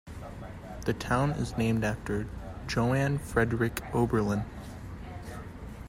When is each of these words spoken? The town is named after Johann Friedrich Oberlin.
The 0.85 0.95
town 0.95 1.29
is 1.33 1.55
named 1.59 1.83
after 1.83 2.27
Johann 2.67 3.19
Friedrich 3.19 3.83
Oberlin. 3.93 4.45